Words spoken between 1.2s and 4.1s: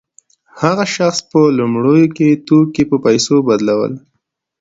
به په لومړیو کې توکي په پیسو بدلول